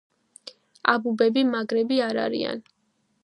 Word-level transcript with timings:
აბუბები 0.93 1.45
მაგრები 1.51 2.01
არ 2.09 2.21
არიან 2.25 2.65